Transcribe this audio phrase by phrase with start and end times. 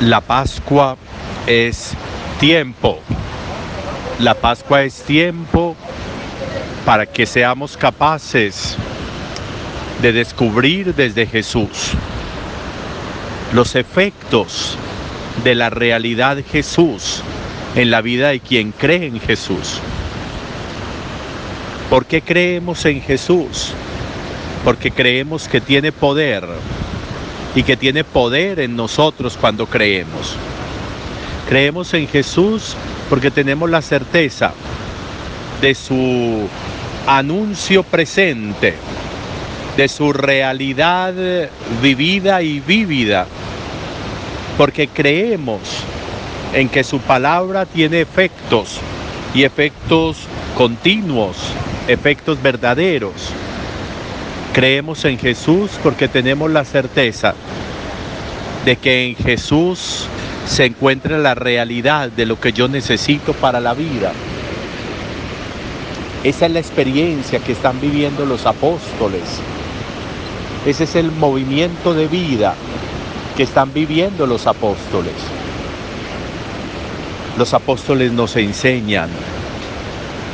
[0.00, 0.98] La Pascua
[1.46, 1.94] es
[2.38, 3.00] tiempo.
[4.18, 5.74] La Pascua es tiempo
[6.84, 8.76] para que seamos capaces
[10.02, 11.92] de descubrir desde Jesús
[13.54, 14.76] los efectos
[15.42, 17.22] de la realidad Jesús
[17.74, 19.80] en la vida de quien cree en Jesús.
[21.88, 23.72] ¿Por qué creemos en Jesús?
[24.62, 26.44] Porque creemos que tiene poder
[27.56, 30.36] y que tiene poder en nosotros cuando creemos.
[31.48, 32.76] Creemos en Jesús
[33.08, 34.52] porque tenemos la certeza
[35.60, 36.48] de su
[37.06, 38.74] anuncio presente,
[39.76, 41.14] de su realidad
[41.80, 43.26] vivida y vívida,
[44.58, 45.60] porque creemos
[46.52, 48.80] en que su palabra tiene efectos
[49.34, 50.18] y efectos
[50.56, 51.36] continuos,
[51.88, 53.32] efectos verdaderos.
[54.56, 57.34] Creemos en Jesús porque tenemos la certeza
[58.64, 60.06] de que en Jesús
[60.46, 64.12] se encuentra la realidad de lo que yo necesito para la vida.
[66.24, 69.24] Esa es la experiencia que están viviendo los apóstoles.
[70.64, 72.54] Ese es el movimiento de vida
[73.36, 75.12] que están viviendo los apóstoles.
[77.36, 79.10] Los apóstoles nos enseñan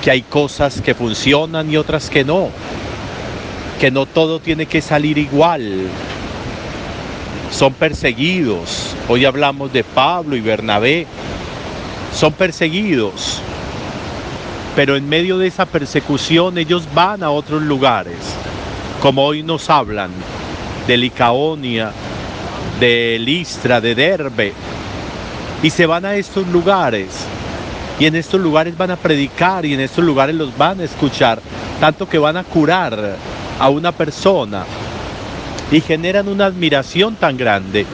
[0.00, 2.50] que hay cosas que funcionan y otras que no
[3.82, 5.88] que no todo tiene que salir igual.
[7.50, 8.94] Son perseguidos.
[9.08, 11.04] Hoy hablamos de Pablo y Bernabé.
[12.14, 13.40] Son perseguidos.
[14.76, 18.14] Pero en medio de esa persecución ellos van a otros lugares.
[19.00, 20.12] Como hoy nos hablan
[20.86, 21.90] de Licaonia,
[22.78, 24.52] de Listra, de Derbe.
[25.60, 27.26] Y se van a estos lugares.
[27.98, 31.40] Y en estos lugares van a predicar y en estos lugares los van a escuchar.
[31.80, 33.16] Tanto que van a curar
[33.62, 34.64] a una persona
[35.70, 37.86] y generan una admiración tan grande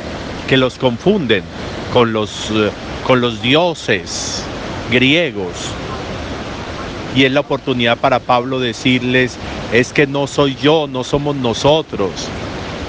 [0.48, 1.42] que los confunden
[1.92, 2.70] con los, eh,
[3.06, 4.42] con los dioses
[4.90, 5.52] griegos.
[7.14, 9.36] Y es la oportunidad para Pablo decirles,
[9.70, 12.12] es que no soy yo, no somos nosotros,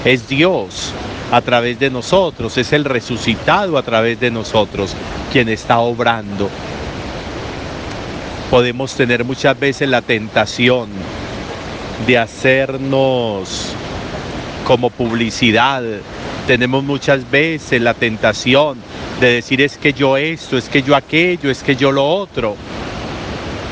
[0.06, 0.94] es Dios
[1.32, 4.94] a través de nosotros, es el resucitado a través de nosotros
[5.30, 6.48] quien está obrando.
[8.50, 10.88] Podemos tener muchas veces la tentación
[12.06, 13.74] de hacernos
[14.66, 15.82] como publicidad.
[16.46, 18.78] Tenemos muchas veces la tentación
[19.20, 22.56] de decir es que yo esto, es que yo aquello, es que yo lo otro.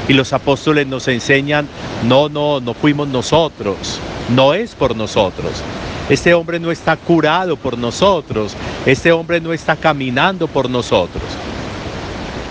[0.09, 1.69] Y los apóstoles nos enseñan,
[2.07, 4.01] no, no, no fuimos nosotros,
[4.35, 5.63] no es por nosotros.
[6.09, 8.55] Este hombre no está curado por nosotros,
[8.87, 11.23] este hombre no está caminando por nosotros.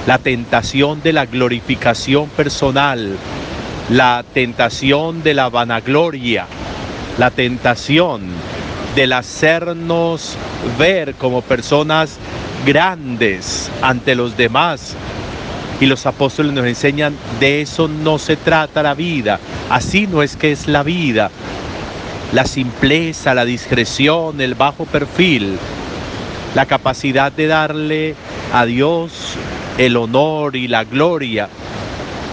[0.06, 3.18] La tentación de la glorificación personal,
[3.90, 6.46] la tentación de la vanagloria,
[7.18, 8.22] la tentación
[8.96, 10.36] del hacernos
[10.78, 12.18] ver como personas
[12.66, 14.96] grandes ante los demás.
[15.80, 19.40] Y los apóstoles nos enseñan, de eso no se trata la vida,
[19.70, 21.30] así no es que es la vida.
[22.34, 25.58] La simpleza, la discreción, el bajo perfil,
[26.56, 28.16] la capacidad de darle
[28.52, 29.36] a Dios
[29.78, 31.48] el honor y la gloria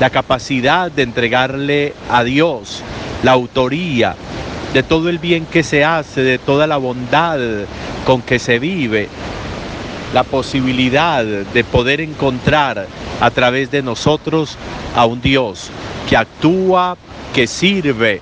[0.01, 2.83] la capacidad de entregarle a Dios
[3.23, 4.17] la autoría
[4.73, 7.39] de todo el bien que se hace, de toda la bondad
[8.05, 9.09] con que se vive,
[10.13, 12.87] la posibilidad de poder encontrar
[13.21, 14.57] a través de nosotros
[14.97, 15.71] a un Dios
[16.09, 16.97] que actúa,
[17.33, 18.21] que sirve,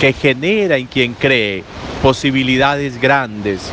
[0.00, 1.62] que genera en quien cree
[2.02, 3.70] posibilidades grandes.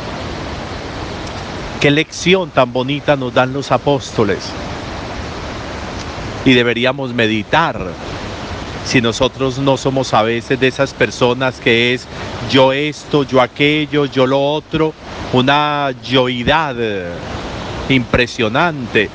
[1.80, 4.52] Qué lección tan bonita nos dan los apóstoles
[6.44, 7.80] y deberíamos meditar
[8.84, 12.06] si nosotros no somos a veces de esas personas que es
[12.50, 14.92] yo esto, yo aquello, yo lo otro,
[15.32, 16.76] una yoidad
[17.88, 19.08] impresionante,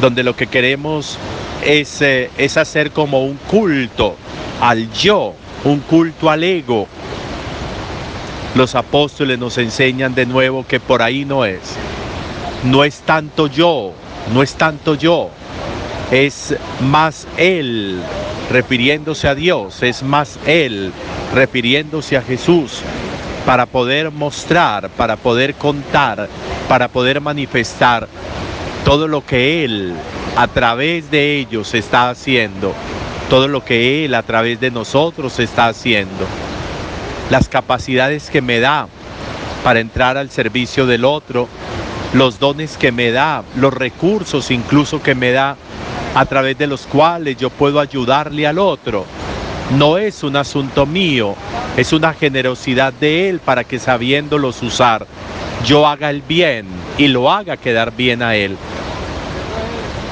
[0.00, 1.18] donde lo que queremos
[1.62, 4.16] es, eh, es hacer como un culto
[4.60, 5.34] al yo,
[5.64, 6.88] un culto al ego.
[8.54, 11.60] Los apóstoles nos enseñan de nuevo que por ahí no es.
[12.64, 13.92] No es tanto yo,
[14.32, 15.30] no es tanto yo,
[16.10, 18.00] es más Él
[18.50, 20.92] refiriéndose a Dios, es más Él
[21.34, 22.80] refiriéndose a Jesús
[23.46, 26.28] para poder mostrar, para poder contar,
[26.68, 28.08] para poder manifestar
[28.84, 29.94] todo lo que Él
[30.36, 32.72] a través de ellos está haciendo,
[33.30, 36.26] todo lo que Él a través de nosotros está haciendo,
[37.30, 38.88] las capacidades que me da
[39.62, 41.48] para entrar al servicio del otro,
[42.12, 45.56] los dones que me da, los recursos incluso que me da
[46.14, 49.04] a través de los cuales yo puedo ayudarle al otro.
[49.76, 51.34] No es un asunto mío,
[51.76, 55.06] es una generosidad de Él para que sabiéndolos usar,
[55.66, 56.66] yo haga el bien
[56.98, 58.56] y lo haga quedar bien a Él.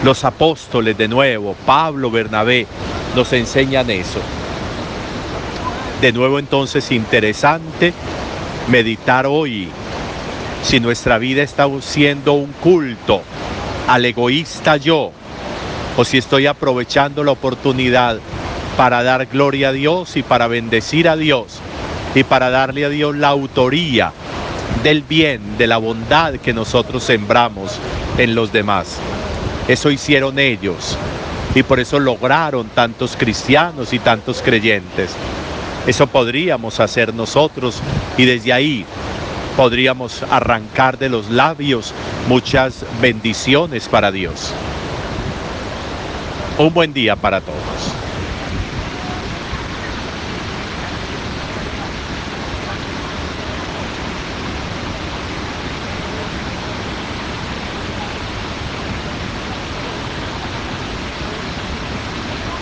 [0.02, 2.66] Los apóstoles de nuevo, Pablo, Bernabé,
[3.14, 4.20] nos enseñan eso.
[6.00, 7.92] De nuevo entonces interesante
[8.68, 9.68] meditar hoy
[10.64, 13.22] si nuestra vida está siendo un culto
[13.86, 15.12] al egoísta yo
[15.96, 18.18] o si estoy aprovechando la oportunidad
[18.76, 21.60] para dar gloria a Dios y para bendecir a Dios
[22.14, 24.12] y para darle a Dios la autoría
[24.82, 27.78] del bien, de la bondad que nosotros sembramos
[28.18, 28.98] en los demás.
[29.68, 30.96] Eso hicieron ellos
[31.54, 35.14] y por eso lograron tantos cristianos y tantos creyentes.
[35.86, 37.80] Eso podríamos hacer nosotros
[38.16, 38.86] y desde ahí
[39.56, 41.92] podríamos arrancar de los labios
[42.28, 44.54] muchas bendiciones para Dios.
[46.58, 47.91] Un buen día para todos.